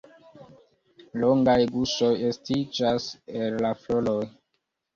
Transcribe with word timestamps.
Longaj 1.23 1.55
guŝoj 1.75 2.11
estiĝas 2.31 3.07
el 3.45 3.63
la 3.69 3.75
floroj. 3.85 4.21